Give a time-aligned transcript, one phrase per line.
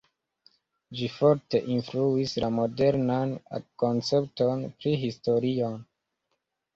[0.99, 3.33] Ĝi forte influis la modernan
[3.83, 5.69] koncepton pri historio.